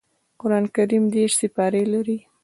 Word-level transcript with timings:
قران 0.41 0.65
کريم 0.75 1.03
دېرش 1.15 1.33
سپاري 1.41 1.83
لري 1.93 2.17